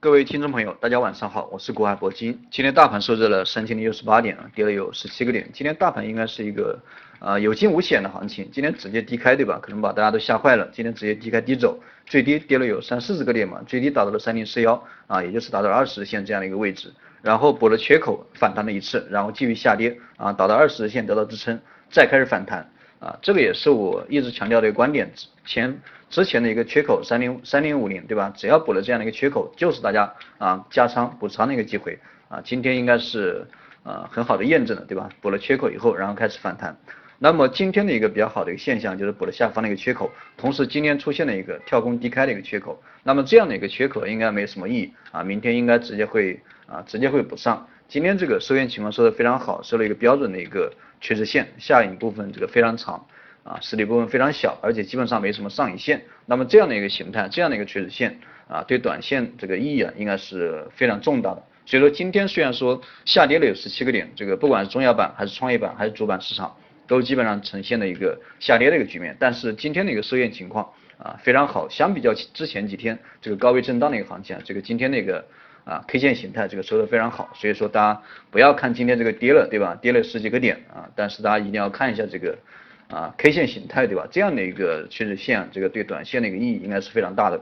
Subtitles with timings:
[0.00, 2.40] 各位听众朋友，大家晚上好，我是国海铂金。
[2.52, 5.50] 今天大盘收在了三千零六十八点，跌了有十七个点。
[5.52, 6.78] 今天大盘应该是一个
[7.18, 9.58] 啊有惊无险的行情，今天直接低开对吧？
[9.60, 10.68] 可能把大家都吓坏了。
[10.72, 11.76] 今天直接低开低走，
[12.06, 21.58] 最低跌了有三四十个点嘛，最低达到了三零四幺啊，也就是达到二十日线这样的一个位置，然后补了缺口反弹了一次，然后继续下跌啊，达到二十日线得到支撑，
[21.90, 22.70] 再开始反弹。
[23.00, 25.80] 啊，这个也是我一直强调的一个观点，之前
[26.10, 28.32] 之前的一个缺口三零三零五零，对吧？
[28.36, 31.98] 只要补了这样的一个缺口，就是大家啊加仓补仓的一个机会
[32.28, 32.40] 啊。
[32.44, 33.46] 今天应该是
[33.84, 35.08] 呃很好的验证了，对吧？
[35.20, 36.76] 补了缺口以后，然后开始反弹。
[37.20, 42.80] 那么今天的一个比较好的一个现象就是补了下方的一个缺口，同时今天出现了一个跳空低开的一个缺口。
[43.02, 47.66] 那么这样的一个缺口应该没什么意义啊，明天应该直接会啊直接会补上。
[47.88, 50.70] 今天这个收线情况收的非常好，收了一个标准的一个。
[51.00, 53.06] 趋势线下影部分这个非常长
[53.44, 56.02] 啊，实体部分非常小，而且基本上没什么上影线。
[56.26, 61.42] 那么这样的一个形态，这样的一个趋势线啊，对短线这个意义啊，应该是非常重大的。
[61.66, 66.52] 所以说今天虽然说下跌了有十七个点，这个不管是中小板还是创业板还是主板市场，
[66.88, 69.16] 都基本上呈现了一个下跌的一个局面。
[69.20, 75.24] 但是今天的一个收线情况啊非常好，相比较之前几天这个高位震荡的一个行情啊，这个今天那个。
[75.68, 79.78] 啊，K 线形态这个收的非常好，所以说大家不要看今天这个跌了，对吧？
[79.82, 82.38] 跌了十几个点啊，但是大家一定要看一下这个
[82.88, 84.08] 啊 K 线形态，对吧？
[84.10, 87.38] 这样的一个趋势线，这个对短线的一个意义应该是非常大的。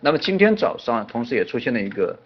[0.00, 2.18] 那么今天早上同时也出现了一个。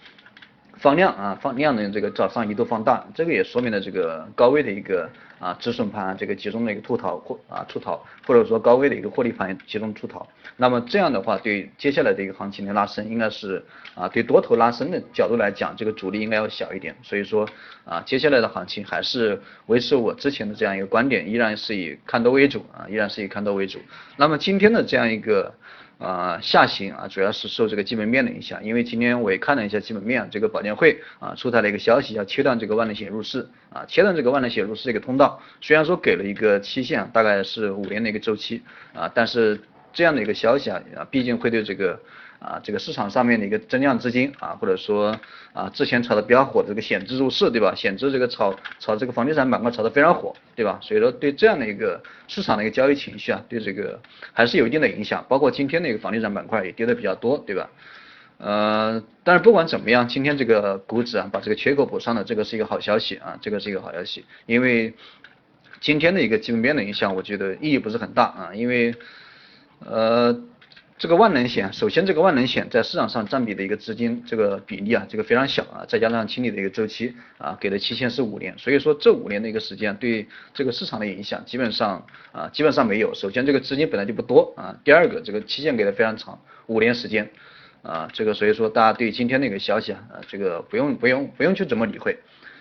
[0.83, 10.27] 放量啊，放量的这个早上一度放大，这个也说明了这个高位的一个啊止损盘这个集中的一个吐逃或啊出逃，或者说高位的一个获利盘集中出逃。
[10.57, 16.97] 那么这样的话，对接下来的一个行情的拉升，应该是啊对多头拉升的角度来讲，这个阻力应该要小一点。
[17.05, 17.49] 所以说
[17.85, 23.79] 啊接下来的行情还是维持我之前的这样一个观点，依然是以看多为主啊，依然是以看多为主。
[24.17, 25.55] 那么今天的这样一个。
[26.03, 33.49] 啊，下行啊，主要是受这个基本面的影响，因为今天我也看了一下基本面，这个保监会啊出台了一个消息，要切断这个万能险入市。
[33.71, 38.63] 啊，切断这个万能险入市这个通道，虽然说给了一个期限，大概是五年的一个周期
[38.93, 39.59] 啊，但是
[39.93, 42.01] 这样的一个消息啊，毕竟会对这个。
[42.45, 45.17] 啊，这个市场上面的一个增量资金啊，或者说
[45.53, 47.73] 啊，之前炒的比较火的这个险资入市，对吧？
[47.73, 50.77] 险资这个炒炒这个房地产板块炒得非常火，对吧？
[50.83, 54.01] 所以说对这样的一个市场的一个交易情绪啊，对这个
[54.33, 55.25] 还是有一定的影响。
[55.29, 57.71] 包括今天的一个房地产板块也跌的比较多，对吧？
[58.39, 64.93] 呃，但是不管怎么样，今天这个股指啊把这个缺口补上了，这个是一个好消息啊，这个是一个好消息，因为
[65.81, 68.93] 今天的一个基本面的影响，我觉得意义不是很大啊，因为
[69.85, 70.41] 呃。
[70.99, 83.13] 这个万能险，首先这个万能险在市场上占比的一个资金这个比例啊，这个非常小啊，再加上清理的一个周期啊，给的期限是五年，所以说这五年的一个时间对这个市场的影响基本上啊基本上没有。
[83.15, 87.29] 首先这个资金本来就不多啊，第二个这个期限给的非常长，五年时间
[87.83, 92.17] 啊，这个所以说大家对今天那个消息啊，这个不用不用不用去怎么理会。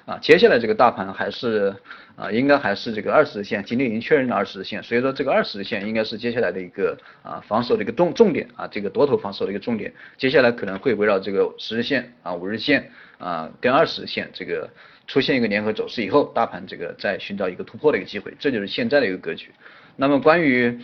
[0.05, 1.73] 啊，接下来这个大盘还是
[2.15, 12.89] 啊，应该还是这个二十日线，今天已经确认了二十日线，所以说这个二十日线应该是接下来的一个啊防守的一个重重点啊，这个多头防守的一个重点，接下来可能会围绕这个十日线啊、五日线
[13.19, 14.67] 啊跟二十日线这个
[15.07, 19.51] 出现一个联合走势以后，大盘这个再寻找一个突破的一个机会，这就是现在的一个格局。
[19.95, 20.79] 那么关于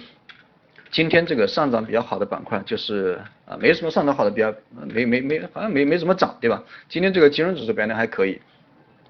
[0.91, 4.53] 今天这个上涨比较好的板块，就是啊没什么上涨好的比较
[4.87, 6.63] 没没没好像没没怎么涨，对吧？
[6.87, 8.39] 今天这个金融指数表现还可以。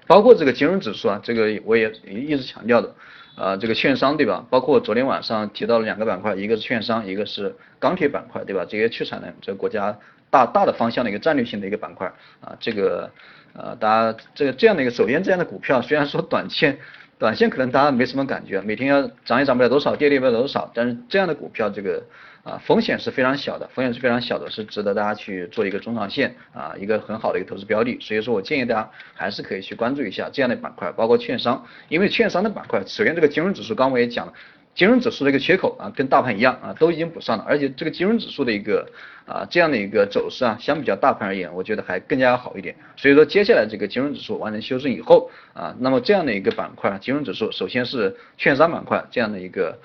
[0.08, 2.94] 包括这个金融指数啊，这个我也一直强调的，
[3.36, 4.44] 啊，这个券商对吧？
[4.50, 8.64] 包括昨天晚上提到了两个板块，一个是券商，一个是钢铁板块，对吧？
[8.68, 9.96] 这些去产能，这个国家
[10.30, 12.10] 大大的方向的一个战略性的一个板块
[12.40, 13.10] 啊，这个
[13.52, 16.78] 呃，大家这个这样的一个，首先这样的股票，虽然说短线
[17.18, 22.02] 短线可能大家没什么感觉，每天要涨也涨不了多少，跌也跌不了多少，但是这样的股票这个。
[22.48, 27.98] 啊，风险是非常小的，风险是非常小的，是值得大家去做一个中长线啊，一个很好的一个投资标的。
[28.00, 34.32] 所以说我建议大家还是可以去关注一下这样的板块，包括券商，因为券商的板块，首先这个金融指数，刚我也讲了，
[34.74, 38.90] 金融指数的一个缺口啊，跟大盘一样啊，都已经补上了，而且这个金融指数的一个
[39.26, 42.74] 啊这样的一个走势啊，相比较大盘而言，我觉得还更加好一点。
[42.96, 49.78] 所以说接下来这个金融指数完成修正以后啊，那么这样的一个板块，金融指数首先是券商板块这样的一个。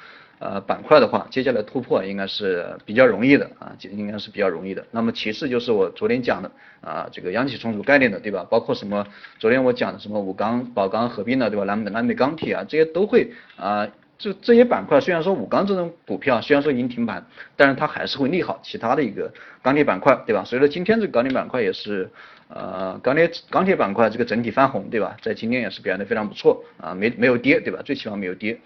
[0.44, 4.86] 呃，板块的话，接下来突破应该是比较容易的啊，应该是比较容易的。
[4.92, 6.52] 那么其次就是我昨天讲的
[6.82, 8.46] 啊，这个央企重组概念的，对吧？
[8.50, 9.08] 包括什么？
[9.40, 11.64] 昨天我讲的什么武钢、宝钢合并的，对吧？
[11.64, 13.88] 南南美钢铁啊，这些都会啊，
[14.18, 17.26] 这这些板块虽然说武钢这种股票虽然说已经停盘，
[17.56, 19.32] 但是它还是会利好其他的一个
[19.62, 20.44] 钢铁板块，对吧？
[20.44, 22.12] 所以说今天这个钢铁板块也是
[22.50, 25.16] 呃，钢铁钢铁板块这个整体翻红，对吧？
[25.22, 27.82] 在今天也是表现的非常不错啊，没没有跌，对吧？
[27.86, 28.60] 最起码没有跌，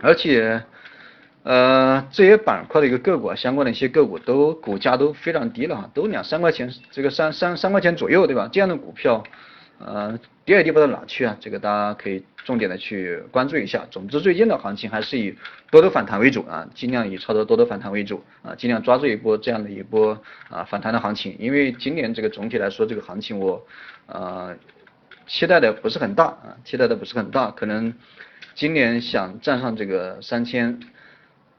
[0.00, 0.62] 而且。
[1.44, 8.48] 呃，这些板块的一个个股啊，相关的一些个股都股价都非常低了哈，都两三块钱，这个三三三块钱左右，对吧？
[8.52, 9.24] 这样的股票，
[9.78, 13.84] 呃，跌也跌不到哪去啊，这个大家可以重点的去关注一下。
[13.90, 15.36] 总之，最近的行情还是以
[15.68, 20.16] 多头反弹为主啊，尽量以操作多头反弹为主啊，尽量抓住一波这样的一波
[20.48, 21.34] 啊反弹的行情。
[21.40, 23.66] 因为今年这个总体来说，这个行情我
[24.06, 24.54] 呃
[25.26, 27.92] 期待的不是很大啊，期待的不是很大，可能
[28.54, 30.78] 今年想站上这个三千。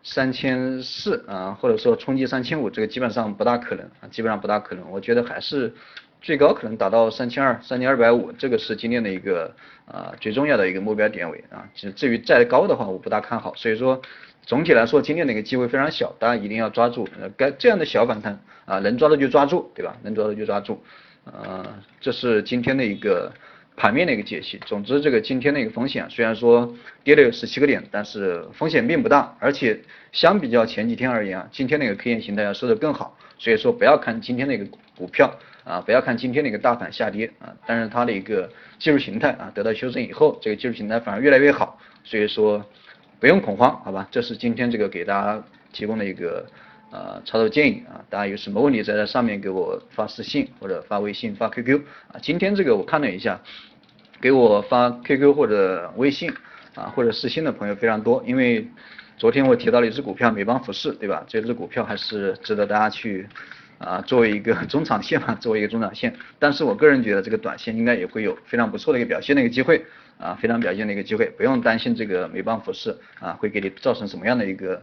[0.03, 4.91] 三千四啊，或者说冲击三千五，这个基本上不大可能啊，基本上不大可能。
[4.91, 5.73] 我觉得还是
[6.21, 9.55] 最高可能达到三千二、三千二百五，这个是今天的一个
[9.85, 11.69] 啊最重要的一个目标点位啊。
[11.73, 13.55] 其实至于再高的话，我不大看好。
[13.55, 14.01] 所以说
[14.45, 17.07] 总体来说，今天的一个机会非常小，大家一定要抓住。
[17.19, 19.95] 呃，该这样的小反弹啊，能抓住就抓住，对吧？
[20.03, 20.83] 能抓住就抓住。
[21.23, 21.65] 呃，
[22.01, 23.31] 这是今天的一个。
[23.75, 26.73] 盘面的一个解析，总之这个今天的一个风险虽然说
[27.03, 29.79] 跌了有十七个点，但是风险并不大，而且
[30.11, 34.65] 相比较前几天而言啊，今天的一个 K 线形态要收的更好，所以说不要看今天的一个
[34.95, 35.33] 股票
[35.63, 42.63] 啊，不要看今天的一个大盘下跌啊，但是它的一个技术形态啊得到修正以后，这个技术形态反而越来越好，所以说
[43.19, 44.07] 不用恐慌，好吧？
[44.11, 46.45] 这是今天这个给大家提供的一个。
[46.93, 51.81] 呃，操作建议啊，大家有什么问题在这上面给我发私信或者发微信发 QQ
[52.11, 52.19] 啊。
[52.21, 53.41] 今天这个我看了一下，
[54.21, 56.31] 给我发 QQ 或者微信
[56.75, 58.67] 啊或者私信的朋友非常多，因为
[59.17, 61.25] 昨天我提到了一只股票美邦服饰，对吧？
[61.27, 63.27] 这只股票还是值得大家去
[63.79, 66.15] 啊作为一个中长线嘛， 作为一个中长线。
[66.37, 69.83] 但是我个人觉得这个短线应该也会有非常不错的一个表现的一个机会
[70.19, 74.79] 啊，非常表现的一个机会，不用担心这个美邦服饰啊会给你造成什么样的一个。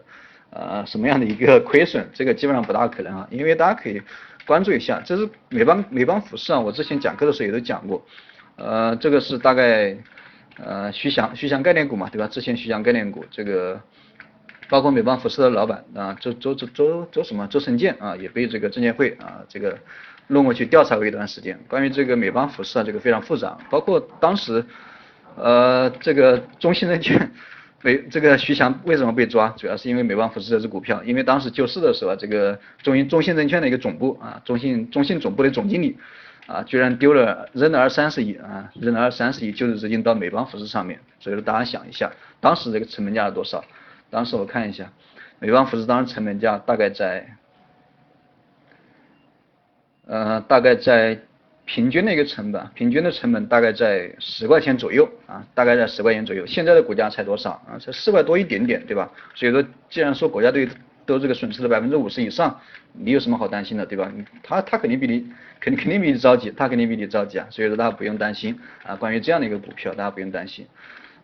[0.52, 2.04] 呃，什么样的一个亏损？
[2.12, 4.02] 这个基本上不大可能啊，因为大家可以
[4.46, 8.04] 关注一下，这是美邦美邦服饰啊，我之前讲课的时候也都讲过，
[8.56, 9.96] 呃，这个是大概
[10.58, 12.26] 呃徐翔徐翔概念股嘛，对吧？
[12.26, 13.80] 之前徐翔概念股这个，
[14.68, 19.78] 包括美邦服饰的老板啊，周周周周周什么周成建啊，也被这个证监会啊这个
[20.26, 24.64] 弄过去调查过一段时间，关于这个美邦服饰啊，这个非常复杂，包括当时
[25.36, 27.30] 呃这个中信证券。
[27.82, 29.48] 美这个徐翔为什么被抓？
[29.56, 35.96] 主要是因为美邦服饰这只股票，因为当时救市的时候，这个中信中信证券的一个总部啊，中信中信总部的总经理
[36.46, 43.64] 啊，居然丢了扔了二三十亿啊，扔了二三十亿救市资金到美邦服饰上面，所以说大家想一下，当时这个成本价是多少？
[44.10, 44.92] 当时我看一下，
[45.38, 47.26] 美邦服饰当时成本价大概在，
[50.06, 51.20] 呃，大概在。
[51.72, 56.44] 平均的一个成本，平均的成本大概在十块钱左右啊，大概在十块钱左右。
[56.44, 57.78] 现在的股价才多少啊？
[57.78, 59.08] 才四块多一点点，对吧？
[59.36, 60.68] 所以说，既然说国家队
[61.06, 62.60] 都这个损失了百分之五十以上，
[62.92, 64.12] 你有什么好担心的，对吧？
[64.42, 65.24] 他他肯定比你
[65.60, 67.46] 肯定肯定比你着急，他肯定比你着急啊。
[67.50, 68.96] 所以说大家不用担心啊。
[68.96, 70.66] 关于这样的一个股票，大家不用担心。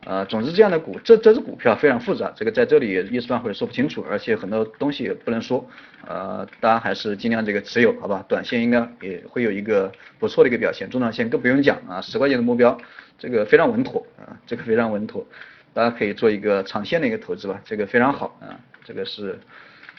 [0.06, 5.68] 呃，总之这样的股，这这只股票非常复杂，这个在这里一时半会说不清楚，而且很多东西也不能说，
[6.06, 8.24] 呃，大家还是尽量这个持有，好吧？
[8.28, 12.78] 短线应该也会有一个不错的一个表现，中长线更不用讲啊，十块钱的目标，
[13.18, 15.26] 这个非常稳妥啊，这个非常稳妥，
[15.74, 18.54] 大家可以做一个长线的一个投资吧，这个非常好啊，
[18.84, 19.36] 这个是。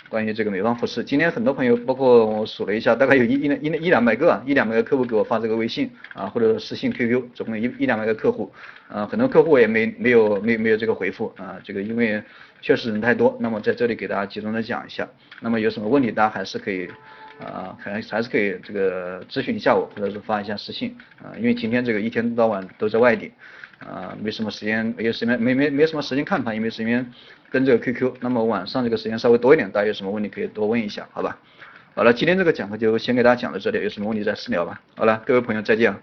[0.10, 8.50] 关于这个美邦服饰，今天很多朋友，包括我数了一下，大概有一一一一两百个，一两百个客户给我发这个微信啊，或者私信 QQ，总共一一两百个客户，
[8.88, 12.24] 啊，很多客户也没没有没没有这个回复啊，这个因为
[12.62, 15.06] 确实人太多，那么在这里给大家集中的讲一下，
[15.42, 16.88] 那么有什么问题大家还是可以
[17.40, 23.32] 啊，可能还是可以这个咨询一下我，或者是发一下私信啊，因为今天这个一天到晚都在外地。
[23.80, 27.14] 啊，没什么时间，没有时间，没没没什么时间看盘，也没时间
[27.52, 28.12] 跟这个 QQ。
[28.22, 31.38] 那么晚上这个时间稍微多一点，大家有什么问题可以多问一下，好吧？
[31.94, 34.82] 好了，今天这个讲课就先给大家讲到这里，有什么问题再私聊吧。
[34.96, 35.96] 好了，各位朋友再见。